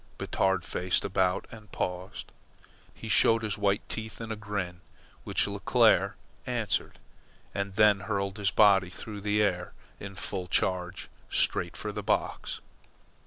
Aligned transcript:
Batard 0.17 0.63
faced 0.65 1.05
about 1.05 1.45
and 1.51 1.71
paused. 1.71 2.31
He 2.91 3.07
showed 3.07 3.43
his 3.43 3.55
white 3.59 3.87
teeth 3.87 4.19
in 4.19 4.31
a 4.31 4.35
grin, 4.35 4.81
which 5.25 5.45
Leclere 5.45 6.13
answered; 6.47 6.97
and 7.53 7.75
then 7.75 7.99
hurled 7.99 8.37
his 8.37 8.49
body 8.49 8.89
through 8.89 9.21
the 9.21 9.43
air, 9.43 9.73
in 9.99 10.15
full 10.15 10.47
charge, 10.47 11.07
straight 11.29 11.77
for 11.77 11.91
the 11.91 12.01
box. 12.01 12.61